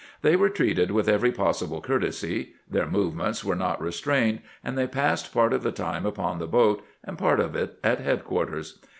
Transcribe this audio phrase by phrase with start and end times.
[0.23, 5.31] They were treated with every possible courtesy; their movements were not restrained, and they passed
[5.31, 8.79] part of the time upon the boat, and part of it at headquarters.